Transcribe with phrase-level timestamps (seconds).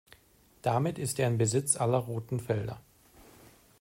[0.63, 2.81] Damit ist er in Besitz aller roten Felder.